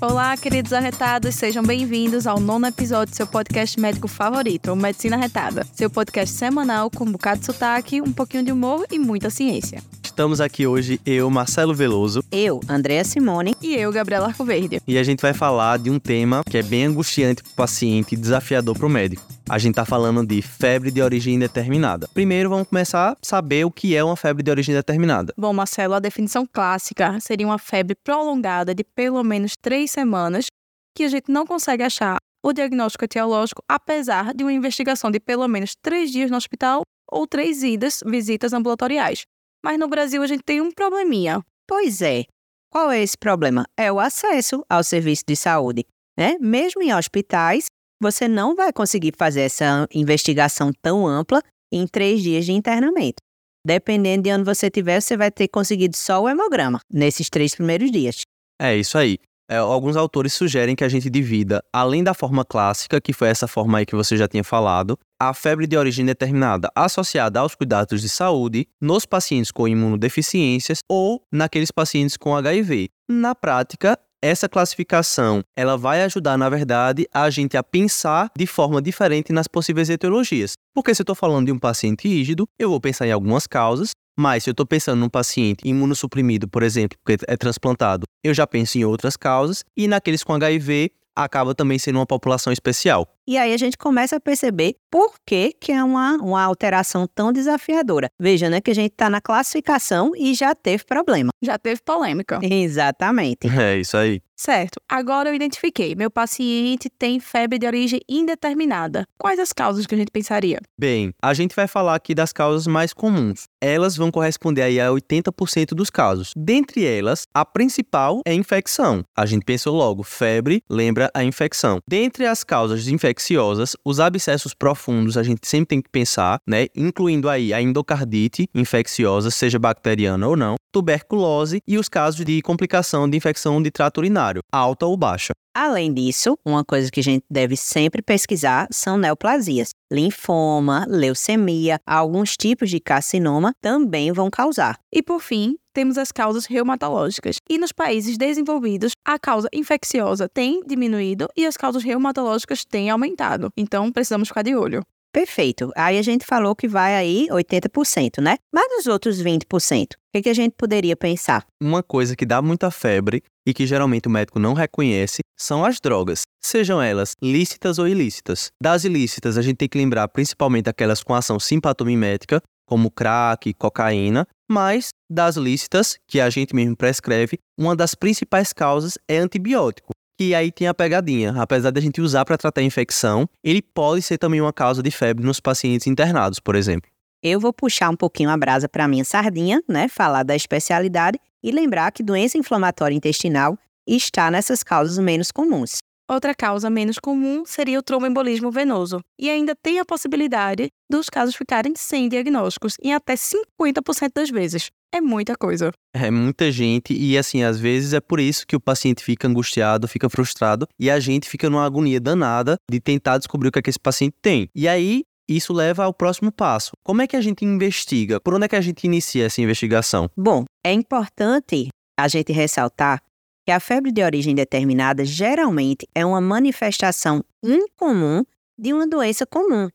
[0.00, 5.16] Olá, queridos arretados, sejam bem-vindos ao nono episódio do seu podcast médico favorito, o Medicina
[5.16, 5.66] Arretada.
[5.72, 9.82] Seu podcast semanal com um bocado de sotaque, um pouquinho de humor e muita ciência.
[10.04, 12.22] Estamos aqui hoje, eu, Marcelo Veloso.
[12.30, 13.56] Eu, Andréa Simone.
[13.60, 14.80] E eu, Gabriela Arcoverde.
[14.86, 18.14] E a gente vai falar de um tema que é bem angustiante para o paciente
[18.14, 19.22] e desafiador para o médico.
[19.50, 22.06] A gente está falando de febre de origem indeterminada.
[22.12, 25.32] Primeiro, vamos começar a saber o que é uma febre de origem indeterminada.
[25.38, 30.46] Bom, Marcelo, a definição clássica seria uma febre prolongada de pelo menos três semanas
[30.94, 35.48] que a gente não consegue achar o diagnóstico etiológico, apesar de uma investigação de pelo
[35.48, 39.22] menos três dias no hospital ou três idas, visitas ambulatoriais.
[39.64, 41.40] Mas no Brasil a gente tem um probleminha.
[41.66, 42.24] Pois é.
[42.70, 43.64] Qual é esse problema?
[43.78, 45.86] É o acesso ao serviço de saúde.
[46.18, 46.36] Né?
[46.38, 47.66] Mesmo em hospitais,
[48.00, 53.22] você não vai conseguir fazer essa investigação tão ampla em três dias de internamento.
[53.66, 57.90] Dependendo de onde você estiver, você vai ter conseguido só o hemograma nesses três primeiros
[57.90, 58.22] dias.
[58.60, 59.18] É isso aí.
[59.50, 63.48] É, alguns autores sugerem que a gente divida, além da forma clássica, que foi essa
[63.48, 68.02] forma aí que você já tinha falado, a febre de origem determinada associada aos cuidados
[68.02, 72.90] de saúde nos pacientes com imunodeficiências ou naqueles pacientes com HIV.
[73.08, 78.82] Na prática, essa classificação ela vai ajudar, na verdade, a gente a pensar de forma
[78.82, 80.54] diferente nas possíveis etiologias.
[80.74, 83.90] Porque se eu estou falando de um paciente rígido, eu vou pensar em algumas causas,
[84.18, 88.46] mas se eu estou pensando num paciente imunossuprimido, por exemplo, porque é transplantado, eu já
[88.46, 90.90] penso em outras causas, e naqueles com HIV,
[91.24, 93.06] acaba também sendo uma população especial.
[93.26, 97.32] E aí a gente começa a perceber por que, que é uma, uma alteração tão
[97.32, 98.08] desafiadora.
[98.18, 101.30] Veja, né, que a gente está na classificação e já teve problema.
[101.42, 102.38] Já teve polêmica.
[102.42, 103.48] Exatamente.
[103.58, 104.22] É isso aí.
[104.38, 104.80] Certo.
[104.88, 105.96] Agora eu identifiquei.
[105.96, 109.04] Meu paciente tem febre de origem indeterminada.
[109.18, 110.60] Quais as causas que a gente pensaria?
[110.78, 113.48] Bem, a gente vai falar aqui das causas mais comuns.
[113.60, 116.32] Elas vão corresponder aí a 80% dos casos.
[116.36, 119.04] Dentre elas, a principal é infecção.
[119.16, 121.80] A gente pensou logo, febre lembra a infecção.
[121.88, 127.28] Dentre as causas infecciosas, os abscessos profundos a gente sempre tem que pensar, né, incluindo
[127.28, 133.16] aí a endocardite infecciosa, seja bacteriana ou não, tuberculose e os casos de complicação de
[133.16, 135.32] infecção de trato urinário, alta ou baixa.
[135.54, 139.70] Além disso, uma coisa que a gente deve sempre pesquisar são neoplasias.
[139.92, 144.78] Linfoma, leucemia, alguns tipos de carcinoma também vão causar.
[144.92, 147.36] E por fim, temos as causas reumatológicas.
[147.48, 153.50] E nos países desenvolvidos, a causa infecciosa tem diminuído e as causas reumatológicas têm aumentado.
[153.56, 154.84] Então, precisamos ficar de olho.
[155.12, 155.72] Perfeito.
[155.76, 158.36] Aí a gente falou que vai aí 80%, né?
[158.52, 161.46] Mas os outros 20%, o que, que a gente poderia pensar?
[161.60, 165.80] Uma coisa que dá muita febre e que geralmente o médico não reconhece são as
[165.80, 168.50] drogas, sejam elas lícitas ou ilícitas.
[168.62, 174.26] Das ilícitas, a gente tem que lembrar principalmente aquelas com ação simpatomimética, como crack, cocaína,
[174.50, 179.92] mas das lícitas, que a gente mesmo prescreve, uma das principais causas é antibiótico.
[180.20, 181.32] E aí tem a pegadinha.
[181.40, 184.90] Apesar da gente usar para tratar a infecção, ele pode ser também uma causa de
[184.90, 186.90] febre nos pacientes internados, por exemplo.
[187.22, 189.88] Eu vou puxar um pouquinho a brasa para minha sardinha, né?
[189.88, 193.56] Falar da especialidade e lembrar que doença inflamatória intestinal
[193.86, 195.78] está nessas causas menos comuns.
[196.10, 199.00] Outra causa menos comum seria o tromboembolismo venoso.
[199.20, 204.70] E ainda tem a possibilidade dos casos ficarem sem diagnósticos em até 50% das vezes.
[204.90, 205.70] É muita coisa.
[205.94, 209.86] É muita gente e assim, às vezes é por isso que o paciente fica angustiado,
[209.86, 213.62] fica frustrado e a gente fica numa agonia danada de tentar descobrir o que é
[213.62, 214.48] que esse paciente tem.
[214.54, 216.70] E aí isso leva ao próximo passo.
[216.82, 218.18] Como é que a gente investiga?
[218.18, 220.08] Por onde é que a gente inicia essa investigação?
[220.16, 223.02] Bom, é importante a gente ressaltar
[223.48, 228.22] que a febre de origem determinada geralmente é uma manifestação incomum
[228.60, 229.70] de uma doença comum.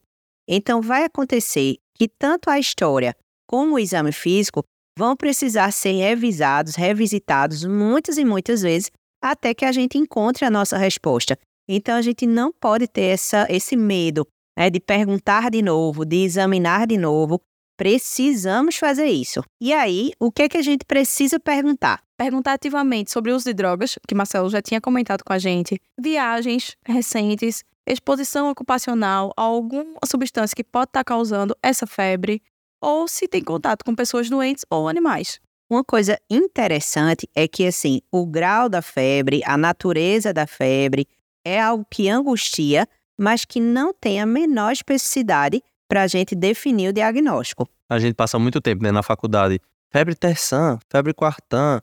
[0.47, 3.15] Então, vai acontecer que tanto a história
[3.49, 4.63] como o exame físico
[4.95, 10.51] vão precisar ser revisados, revisitados muitas e muitas vezes até que a gente encontre a
[10.51, 11.35] nossa resposta.
[11.67, 14.23] Então, a gente não pode ter essa, esse medo
[14.55, 17.41] né, de perguntar de novo, de examinar de novo.
[17.75, 19.41] Precisamos fazer isso.
[19.59, 22.02] E aí, o que, é que a gente precisa perguntar?
[22.23, 25.77] Perguntar ativamente sobre o uso de drogas, que Marcelo já tinha comentado com a gente,
[25.99, 32.41] viagens recentes, exposição ocupacional a alguma substância que pode estar causando essa febre,
[32.79, 35.41] ou se tem contato com pessoas doentes ou animais.
[35.69, 41.05] Uma coisa interessante é que, assim, o grau da febre, a natureza da febre,
[41.43, 42.87] é algo que angustia,
[43.19, 47.67] mas que não tem a menor especificidade para a gente definir o diagnóstico.
[47.89, 49.59] A gente passa muito tempo né, na faculdade.
[49.91, 51.81] Febre terçã, febre quartã,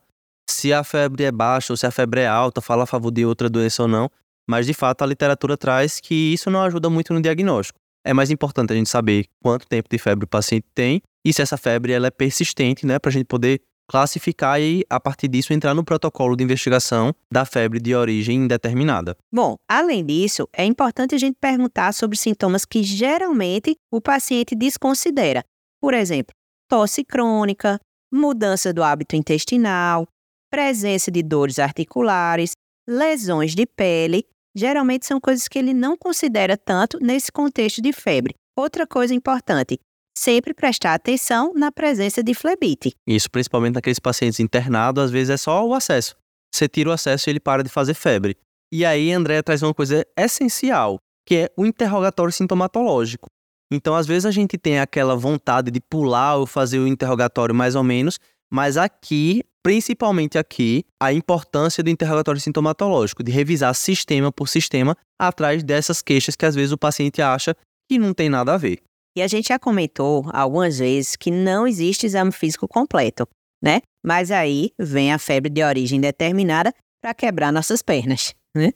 [0.51, 3.25] se a febre é baixa ou se a febre é alta, fala a favor de
[3.25, 4.11] outra doença ou não.
[4.49, 8.31] Mas, de fato, a literatura traz que isso não ajuda muito no diagnóstico é mais
[8.31, 11.93] importante a gente saber quanto tempo de febre o paciente tem e se essa febre
[11.93, 15.85] ela é persistente, né, para a gente poder classificar e, a partir disso, entrar no
[15.85, 19.17] protocolo de investigação da febre de origem indeterminada.
[19.33, 25.45] Bom, além disso, é importante a gente perguntar sobre sintomas que geralmente o paciente desconsidera.
[25.81, 26.33] Por exemplo,
[26.69, 27.81] tosse crônica,
[28.13, 30.07] mudança do hábito intestinal,
[30.51, 32.53] presença de dores articulares,
[32.89, 34.25] lesões de pele.
[34.55, 38.35] Geralmente são coisas que ele não considera tanto nesse contexto de febre.
[38.57, 39.79] Outra coisa importante,
[40.17, 42.93] sempre prestar atenção na presença de flebite.
[43.07, 46.17] Isso principalmente naqueles pacientes internados, às vezes é só o acesso.
[46.53, 48.37] Você tira o acesso e ele para de fazer febre.
[48.73, 53.29] E aí, André traz uma coisa essencial, que é o interrogatório sintomatológico.
[53.73, 57.77] Então, às vezes a gente tem aquela vontade de pular ou fazer o interrogatório mais
[57.77, 58.19] ou menos,
[58.51, 65.63] mas aqui, principalmente aqui, a importância do interrogatório sintomatológico, de revisar sistema por sistema atrás
[65.63, 67.57] dessas queixas que às vezes o paciente acha
[67.89, 68.81] que não tem nada a ver.
[69.17, 73.27] E a gente já comentou algumas vezes que não existe exame físico completo,
[73.63, 73.81] né?
[74.05, 76.73] Mas aí vem a febre de origem determinada
[77.03, 78.73] para quebrar nossas pernas, né?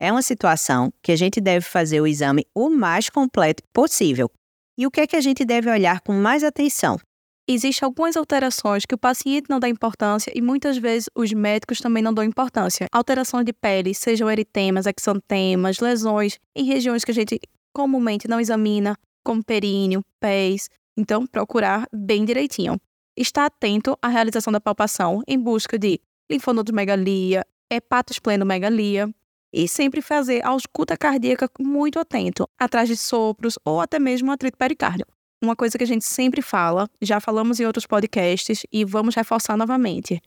[0.00, 4.30] É uma situação que a gente deve fazer o exame o mais completo possível.
[4.78, 6.98] E o que é que a gente deve olhar com mais atenção?
[7.48, 12.02] Existem algumas alterações que o paciente não dá importância e muitas vezes os médicos também
[12.02, 12.86] não dão importância.
[12.92, 17.40] Alterações de pele, sejam eritemas, exantemas, lesões em regiões que a gente
[17.72, 20.68] comumente não examina, como períneo, pés.
[20.96, 22.80] Então, procurar bem direitinho.
[23.16, 26.00] Estar atento à realização da palpação em busca de
[26.30, 29.12] linfonodomegalia, hepatosplenomegalia,
[29.52, 34.56] e sempre fazer a ausculta cardíaca muito atento, atrás de sopros ou até mesmo atrito
[34.56, 35.06] pericárdio.
[35.42, 39.56] Uma coisa que a gente sempre fala, já falamos em outros podcasts e vamos reforçar
[39.56, 40.22] novamente: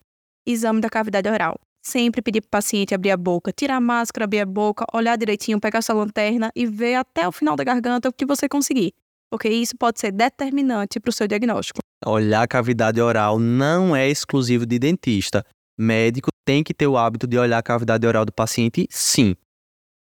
[0.46, 1.58] exame da cavidade oral.
[1.82, 5.16] Sempre pedir para o paciente abrir a boca, tirar a máscara, abrir a boca, olhar
[5.18, 8.92] direitinho, pegar sua lanterna e ver até o final da garganta o que você conseguir.
[9.32, 11.80] Porque isso pode ser determinante para o seu diagnóstico.
[12.06, 15.46] Olhar a cavidade oral não é exclusivo de dentista.
[15.78, 19.36] Médico tem que ter o hábito de olhar a cavidade oral do paciente, sim.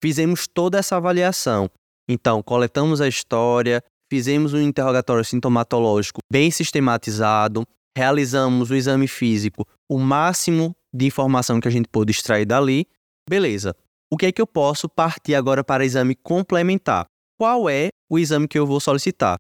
[0.03, 1.71] Fizemos toda essa avaliação.
[2.09, 3.83] Então, coletamos a história,
[4.15, 7.67] fizemos um interrogatório sintomatológico bem sistematizado,
[7.99, 12.87] realizamos o exame físico, o máximo de informação que a gente pôde extrair dali.
[13.29, 13.75] Beleza.
[14.09, 17.07] O que é que eu posso partir agora para exame complementar?
[17.37, 19.35] Qual é o exame que eu vou solicitar?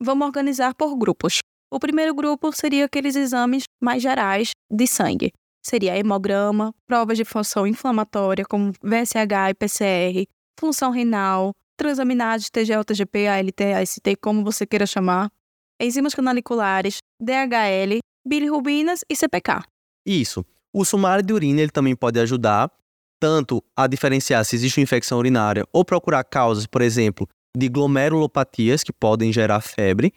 [0.00, 1.40] Vamos organizar por grupos.
[1.68, 5.32] O primeiro grupo seria aqueles exames mais gerais de sangue
[5.62, 10.26] seria hemograma, provas de função inflamatória como VSH e PCR,
[10.58, 15.32] função renal, transaminases TGL, TGP, ALT, AST, como você queira chamar,
[15.80, 19.62] enzimas canaliculares, DHL, bilirrubinas e CPK.
[20.04, 20.44] Isso.
[20.74, 22.70] O sumário de urina ele também pode ajudar
[23.18, 28.82] tanto a diferenciar se existe uma infecção urinária ou procurar causas, por exemplo, de glomerulopatias
[28.82, 30.12] que podem gerar febre.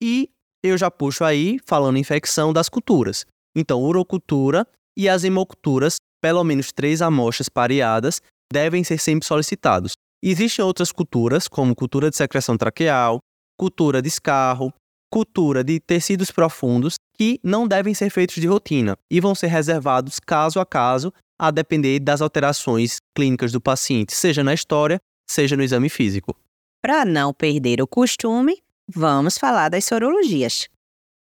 [0.00, 0.30] E
[0.62, 3.26] eu já puxo aí, falando infecção das culturas.
[3.56, 4.64] Então, urocultura
[4.96, 8.22] e as hemoculturas, pelo menos três amostras pareadas,
[8.52, 9.94] devem ser sempre solicitados.
[10.22, 13.20] Existem outras culturas, como cultura de secreção traqueal,
[13.56, 14.72] cultura de escarro,
[15.10, 20.18] cultura de tecidos profundos, que não devem ser feitos de rotina e vão ser reservados
[20.18, 24.98] caso a caso, a depender das alterações clínicas do paciente, seja na história,
[25.28, 26.36] seja no exame físico.
[26.82, 30.68] Para não perder o costume, vamos falar das sorologias.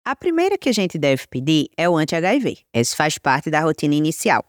[0.05, 2.59] A primeira que a gente deve pedir é o anti-HIV.
[2.73, 4.45] Esse faz parte da rotina inicial.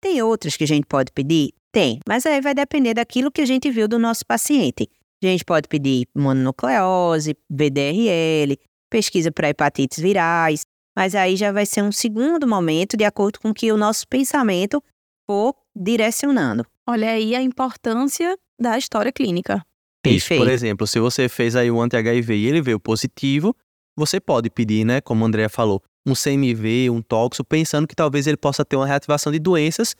[0.00, 1.52] Tem outras que a gente pode pedir?
[1.72, 4.88] Tem, mas aí vai depender daquilo que a gente viu do nosso paciente.
[5.22, 8.58] A gente pode pedir mononucleose, VDRL,
[8.90, 10.62] pesquisa para hepatites virais,
[10.96, 14.08] mas aí já vai ser um segundo momento de acordo com o que o nosso
[14.08, 14.82] pensamento
[15.28, 16.66] for direcionando.
[16.88, 19.64] Olha aí a importância da história clínica.
[20.04, 23.54] Isso, por exemplo, se você fez aí o anti-HIV e ele veio positivo,
[23.96, 28.26] você pode pedir, né, como a Andrea falou, um CMV, um tóxico, pensando que talvez
[28.26, 29.94] ele possa ter uma reativação de doenças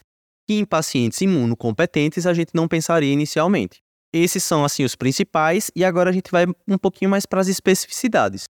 [0.50, 3.80] que em pacientes imunocompetentes a gente não pensaria inicialmente.
[4.12, 7.46] Esses são assim os principais e agora a gente vai um pouquinho mais para as
[7.46, 8.46] especificidades.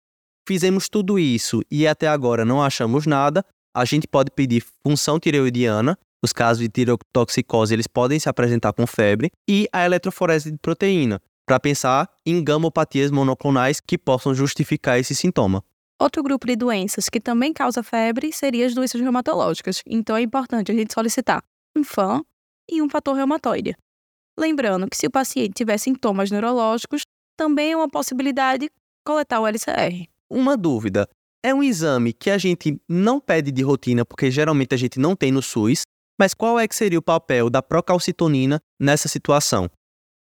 [0.48, 3.44] Fizemos tudo isso e até agora não achamos nada,
[3.76, 8.88] a gente pode pedir função tireoidiana, os casos de tireotoxicose eles podem se apresentar com
[8.88, 15.14] febre, e a eletroforese de proteína, para pensar em gamopatias monoclonais que possam justificar esse
[15.14, 15.62] sintoma.
[16.00, 20.72] Outro grupo de doenças que também causa febre seria as doenças reumatológicas, então é importante
[20.72, 21.44] a gente solicitar
[21.76, 22.24] um FAM
[22.70, 23.76] e um fator reumatoide.
[24.38, 27.02] Lembrando que se o paciente tiver sintomas neurológicos,
[27.38, 28.70] também é uma possibilidade
[29.06, 30.08] coletar o LCR.
[30.30, 31.08] Uma dúvida:
[31.44, 35.16] é um exame que a gente não pede de rotina porque geralmente a gente não
[35.16, 35.82] tem no SUS,
[36.20, 39.70] mas qual é que seria o papel da procalcitonina nessa situação?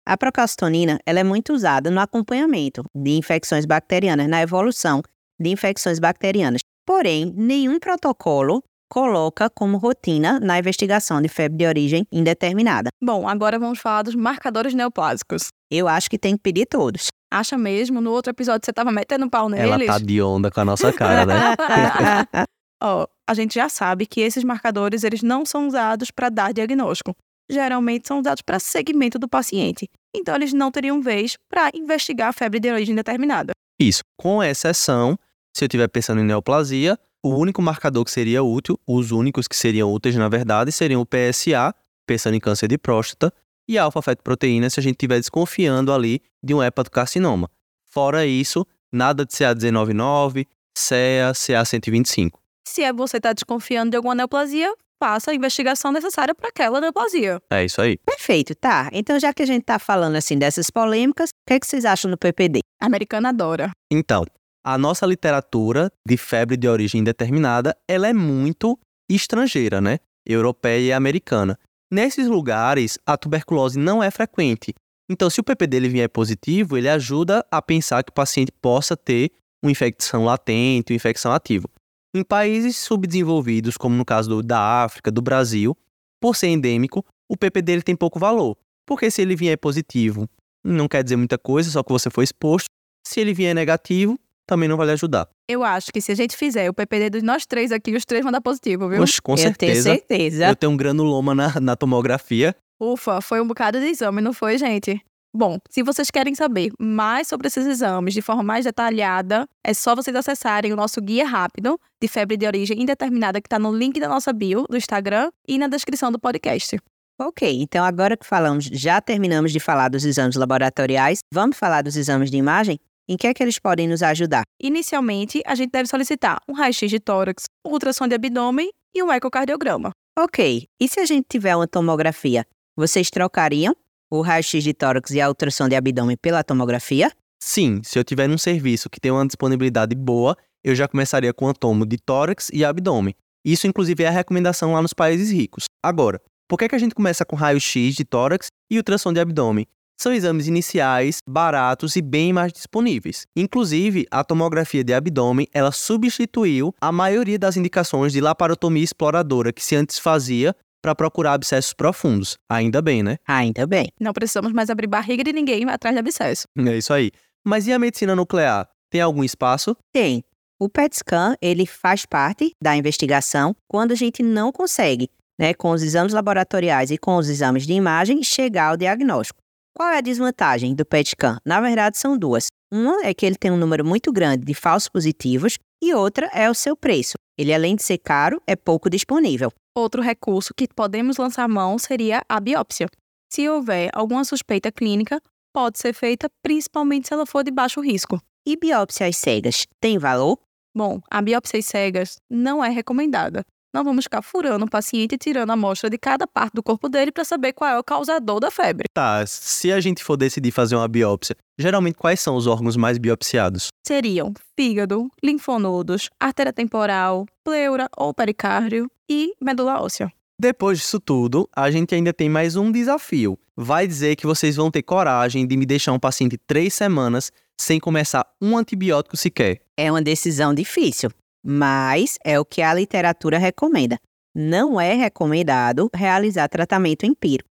[0.06, 5.02] A procalcitonina ela é muito usada no acompanhamento de infecções bacterianas, na evolução
[5.38, 6.60] de infecções bacterianas.
[6.86, 12.90] Porém, nenhum protocolo coloca como rotina na investigação de febre de origem indeterminada.
[13.02, 15.48] Bom, agora vamos falar dos marcadores neoplásicos.
[15.70, 17.08] Eu acho que tem que pedir todos.
[17.30, 18.00] Acha mesmo?
[18.00, 19.70] No outro episódio você tava metendo pau neles?
[19.70, 21.54] Ela tá de onda com a nossa cara, né?
[22.82, 27.14] Ó, a gente já sabe que esses marcadores eles não são usados para dar diagnóstico.
[27.50, 29.88] Geralmente são usados para segmento do paciente.
[30.14, 33.52] Então eles não teriam vez para investigar a febre de origem determinada.
[33.78, 34.02] Isso.
[34.18, 35.18] Com exceção,
[35.54, 39.56] se eu estiver pensando em neoplasia, o único marcador que seria útil, os únicos que
[39.56, 41.74] seriam úteis, na verdade, seriam o PSA,
[42.06, 43.32] pensando em câncer de próstata,
[43.68, 47.50] e a alfa-fetoproteína se a gente estiver desconfiando ali de um hepatocarcinoma.
[47.90, 50.46] Fora isso, nada de CA199,
[50.76, 52.32] CEA, CA125.
[52.66, 54.72] Se é você está desconfiando de alguma neoplasia,
[55.02, 57.40] faça a investigação necessária para aquela neoplasia.
[57.50, 57.98] É isso aí.
[57.98, 58.88] Perfeito, tá.
[58.92, 61.84] Então, já que a gente tá falando assim dessas polêmicas, o que, é que vocês
[61.84, 62.60] acham do PPD?
[62.80, 63.70] A americana adora.
[63.90, 64.24] Então,
[64.64, 69.98] a nossa literatura de febre de origem indeterminada, ela é muito estrangeira, né?
[70.26, 71.58] Europeia e americana.
[71.90, 74.74] Nesses lugares, a tuberculose não é frequente.
[75.10, 78.94] Então, se o PP dele vier positivo, ele ajuda a pensar que o paciente possa
[78.94, 79.30] ter
[79.62, 81.68] uma infecção latente, uma infecção ativa.
[82.14, 85.76] Em países subdesenvolvidos, como no caso do, da África, do Brasil,
[86.20, 88.56] por ser endêmico, o PP dele tem pouco valor.
[88.86, 90.28] Porque se ele vier positivo,
[90.64, 92.66] não quer dizer muita coisa, só que você foi exposto.
[93.06, 95.28] Se ele vier negativo, também não vai lhe ajudar.
[95.48, 98.22] Eu acho que se a gente fizer o PPD dos nós três aqui, os três
[98.24, 99.02] vão dar positivo, viu?
[99.02, 99.82] Oxe, com Eu tenho certeza.
[99.82, 100.48] certeza.
[100.48, 102.56] Eu tenho um granuloma na, na tomografia.
[102.80, 105.00] Ufa, foi um bocado de exame, não foi, gente?
[105.34, 109.94] Bom, se vocês querem saber mais sobre esses exames de forma mais detalhada, é só
[109.94, 114.00] vocês acessarem o nosso guia rápido de febre de origem indeterminada que está no link
[114.00, 116.78] da nossa bio do Instagram e na descrição do podcast.
[117.20, 121.96] Ok, então agora que falamos, já terminamos de falar dos exames laboratoriais, vamos falar dos
[121.96, 122.78] exames de imagem?
[123.08, 124.42] Em que é que eles podem nos ajudar?
[124.60, 129.10] Inicialmente, a gente deve solicitar um raio-x de tórax, um ultrassom de abdômen e um
[129.10, 129.92] ecocardiograma.
[130.18, 132.44] Ok, e se a gente tiver uma tomografia,
[132.76, 133.74] vocês trocariam
[134.10, 137.10] o raio-x de tórax e a ultrassom de abdômen pela tomografia?
[137.42, 141.48] Sim, se eu tiver num serviço que tem uma disponibilidade boa, eu já começaria com
[141.48, 143.14] a tomo de tórax e abdômen.
[143.42, 145.64] Isso, inclusive, é a recomendação lá nos países ricos.
[145.82, 149.20] Agora, por que, é que a gente começa com raio-x de tórax e ultrassom de
[149.20, 149.66] abdômen?
[150.00, 153.26] São exames iniciais, baratos e bem mais disponíveis.
[153.34, 159.64] Inclusive, a tomografia de abdômen, ela substituiu a maioria das indicações de laparotomia exploradora que
[159.64, 162.38] se antes fazia para procurar abscessos profundos.
[162.48, 163.16] Ainda bem, né?
[163.26, 163.88] Ainda bem.
[164.00, 166.46] Não precisamos mais abrir barriga de ninguém atrás de abscesso.
[166.56, 167.10] É isso aí.
[167.44, 168.68] Mas e a medicina nuclear?
[168.88, 169.76] Tem algum espaço?
[169.92, 170.22] Tem.
[170.60, 175.72] O PET scan, ele faz parte da investigação quando a gente não consegue, né, com
[175.72, 179.40] os exames laboratoriais e com os exames de imagem, chegar ao diagnóstico.
[179.74, 181.38] Qual é a desvantagem do PET scan?
[181.44, 182.48] Na verdade, são duas.
[182.72, 186.50] Uma é que ele tem um número muito grande de falsos positivos e outra é
[186.50, 187.14] o seu preço.
[187.38, 189.52] Ele, além de ser caro, é pouco disponível.
[189.76, 192.88] Outro recurso que podemos lançar mão seria a biópsia.
[193.32, 195.20] Se houver alguma suspeita clínica,
[195.54, 198.20] pode ser feita principalmente se ela for de baixo risco.
[198.46, 200.38] E biópsias cegas têm valor?
[200.76, 203.44] Bom, a biópsia cegas não é recomendada.
[203.72, 206.88] Não vamos ficar furando o paciente e tirando a amostra de cada parte do corpo
[206.88, 208.86] dele para saber qual é o causador da febre.
[208.94, 212.96] Tá, se a gente for decidir fazer uma biópsia, geralmente quais são os órgãos mais
[212.96, 213.68] biopsiados?
[213.86, 220.10] Seriam fígado, linfonodos, artéria temporal, pleura ou pericárdio e medula óssea.
[220.40, 223.38] Depois disso tudo, a gente ainda tem mais um desafio.
[223.56, 227.80] Vai dizer que vocês vão ter coragem de me deixar um paciente três semanas sem
[227.80, 229.60] começar um antibiótico sequer.
[229.76, 231.10] É uma decisão difícil,
[231.48, 233.98] mas é o que a literatura recomenda.
[234.34, 237.48] Não é recomendado realizar tratamento empírico,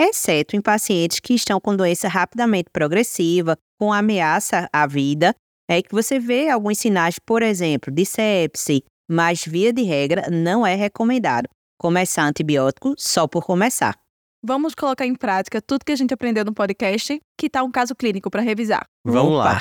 [0.00, 5.34] exceto em pacientes que estão com doença rapidamente progressiva, com ameaça à vida,
[5.68, 10.64] é que você vê alguns sinais, por exemplo, de sepse, mas via de regra não
[10.64, 13.98] é recomendado começar antibiótico só por começar.
[14.44, 17.96] Vamos colocar em prática tudo que a gente aprendeu no podcast, que tá um caso
[17.96, 18.84] clínico para revisar.
[19.04, 19.44] Vamos Opa.
[19.44, 19.60] lá.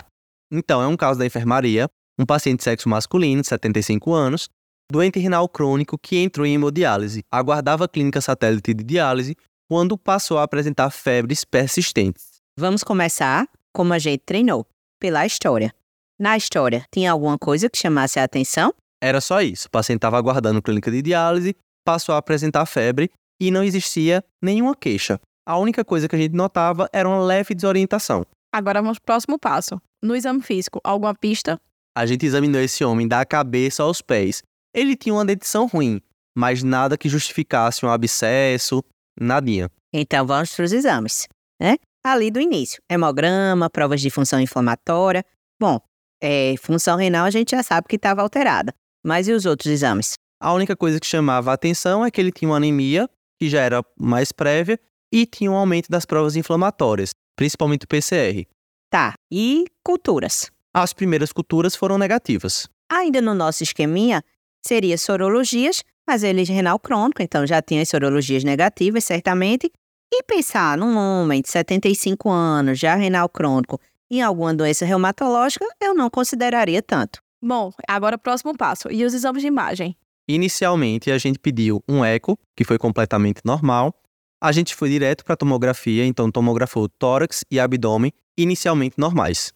[0.51, 1.89] Então, é um caso da enfermaria,
[2.19, 4.49] um paciente de sexo masculino, de 75 anos,
[4.91, 9.37] doente renal crônico que entrou em hemodiálise, aguardava a clínica satélite de diálise
[9.69, 12.41] quando passou a apresentar febres persistentes.
[12.59, 14.67] Vamos começar como a gente treinou,
[14.99, 15.73] pela história.
[16.19, 18.73] Na história, tinha alguma coisa que chamasse a atenção?
[19.01, 19.67] Era só isso.
[19.67, 23.09] O paciente estava aguardando clínica de diálise, passou a apresentar febre
[23.39, 25.21] e não existia nenhuma queixa.
[25.47, 28.25] A única coisa que a gente notava era uma leve desorientação.
[28.53, 29.81] Agora vamos pro próximo passo.
[30.03, 31.61] No exame físico, alguma pista?
[31.95, 34.43] A gente examinou esse homem da cabeça aos pés.
[34.73, 36.01] Ele tinha uma dentição ruim,
[36.35, 38.83] mas nada que justificasse um abscesso,
[39.19, 39.69] nadinha.
[39.93, 41.27] Então vamos para os exames,
[41.59, 41.77] né?
[42.03, 45.25] Ali do início, hemograma, provas de função inflamatória.
[45.59, 45.79] Bom,
[46.21, 48.73] é, função renal a gente já sabe que estava alterada.
[49.03, 50.13] Mas e os outros exames?
[50.41, 53.61] A única coisa que chamava a atenção é que ele tinha uma anemia, que já
[53.61, 54.79] era mais prévia,
[55.11, 58.45] e tinha um aumento das provas inflamatórias, principalmente o PCR.
[58.89, 60.49] Tá, e culturas?
[60.73, 62.67] As primeiras culturas foram negativas.
[62.91, 64.23] Ainda no nosso esqueminha,
[64.65, 69.71] seria sorologias, mas ele é renal crônico, então já tinha as sorologias negativas, certamente.
[70.11, 73.79] E pensar num homem de 75 anos, já renal crônico,
[74.11, 77.19] em alguma doença reumatológica, eu não consideraria tanto.
[77.41, 78.91] Bom, agora o próximo passo.
[78.91, 79.95] E os exames de imagem?
[80.27, 83.93] Inicialmente, a gente pediu um eco, que foi completamente normal.
[84.41, 89.53] A gente foi direto para a tomografia, então tomografou tórax e abdômen, inicialmente normais.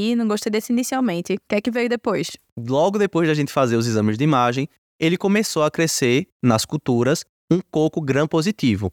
[0.00, 1.32] E não gostei desse inicialmente.
[1.32, 2.30] O que é que veio depois?
[2.56, 4.68] Logo depois da gente fazer os exames de imagem,
[5.00, 8.92] ele começou a crescer nas culturas um coco gram positivo.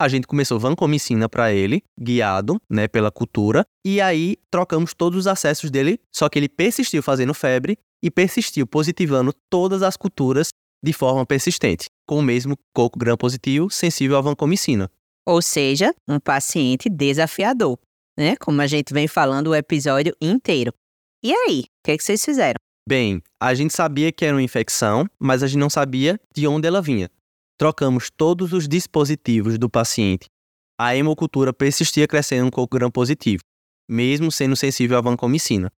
[0.00, 5.26] A gente começou vancomicina para ele, guiado, né, pela cultura, e aí trocamos todos os
[5.26, 10.50] acessos dele, só que ele persistiu fazendo febre e persistiu positivando todas as culturas
[10.80, 14.88] de forma persistente, com o mesmo coco gram positivo sensível à vancomicina.
[15.26, 17.76] Ou seja, um paciente desafiador,
[18.16, 18.36] né?
[18.36, 20.72] Como a gente vem falando o episódio inteiro.
[21.22, 22.56] E aí, o que, é que vocês fizeram?
[22.88, 26.68] Bem, a gente sabia que era uma infecção, mas a gente não sabia de onde
[26.68, 27.10] ela vinha.
[27.58, 30.26] Trocamos todos os dispositivos do paciente.
[30.78, 33.42] A hemocultura persistia crescendo um coco gram positivo,
[33.90, 35.72] mesmo sendo sensível à vancomicina.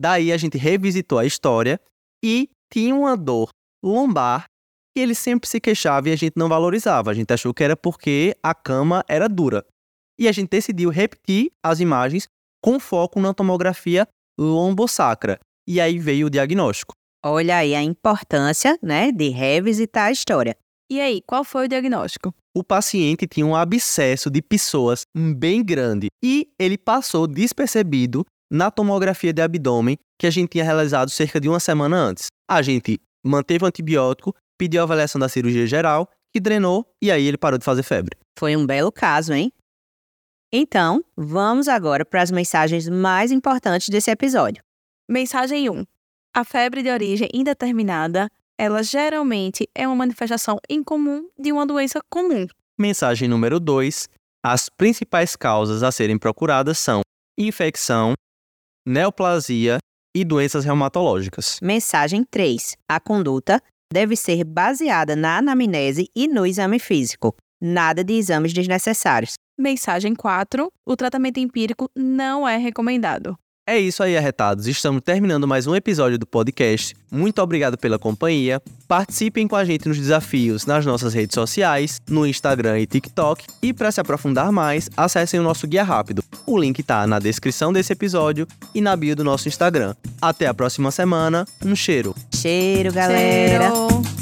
[0.00, 1.80] Daí a gente revisitou a história
[2.24, 3.50] e tinha uma dor
[3.84, 4.46] lombar
[4.94, 7.10] que ele sempre se queixava e a gente não valorizava.
[7.10, 9.66] A gente achou que era porque a cama era dura.
[10.18, 12.28] E a gente decidiu repetir as imagens
[12.62, 14.06] com foco na tomografia
[14.38, 16.94] lombosacra, e aí veio o diagnóstico.
[17.24, 20.56] Olha aí a importância, né, de revisitar a história.
[20.90, 22.34] E aí, qual foi o diagnóstico?
[22.54, 29.32] O paciente tinha um abscesso de pessoas bem grande e ele passou despercebido na tomografia
[29.32, 32.26] de abdômen que a gente tinha realizado cerca de uma semana antes.
[32.48, 37.26] A gente manteve o antibiótico, pediu a avaliação da cirurgia geral, que drenou e aí
[37.26, 38.16] ele parou de fazer febre.
[38.38, 39.50] Foi um belo caso, hein?
[40.56, 44.62] Então, vamos agora para as mensagens mais importantes desse episódio.
[45.10, 45.84] Mensagem 1.
[46.32, 52.46] A febre de origem indeterminada, ela geralmente é uma manifestação incomum de uma doença comum.
[52.78, 54.08] Mensagem número 2.
[54.44, 57.00] As principais causas a serem procuradas são
[57.36, 58.12] infecção,
[58.86, 59.78] neoplasia
[60.14, 61.58] e doenças reumatológicas.
[61.60, 62.76] Mensagem 3.
[62.88, 63.60] A conduta
[63.92, 67.34] deve ser baseada na anamnese e no exame físico.
[67.66, 69.36] Nada de exames desnecessários.
[69.58, 70.68] Mensagem 4.
[70.86, 73.38] O tratamento empírico não é recomendado.
[73.66, 74.66] É isso aí, arretados.
[74.66, 76.94] Estamos terminando mais um episódio do podcast.
[77.10, 78.60] Muito obrigado pela companhia.
[78.86, 83.46] Participem com a gente nos desafios nas nossas redes sociais, no Instagram e TikTok.
[83.62, 86.22] E para se aprofundar mais, acessem o nosso guia rápido.
[86.44, 89.94] O link está na descrição desse episódio e na bio do nosso Instagram.
[90.20, 91.46] Até a próxima semana.
[91.64, 92.14] Um cheiro.
[92.30, 93.70] Cheiro, galera.
[93.70, 94.13] Cheiro.